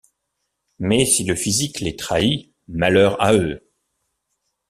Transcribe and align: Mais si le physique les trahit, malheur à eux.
Mais 0.79 1.05
si 1.05 1.25
le 1.25 1.35
physique 1.35 1.79
les 1.79 1.95
trahit, 1.95 2.51
malheur 2.67 3.21
à 3.21 3.35
eux. 3.35 3.61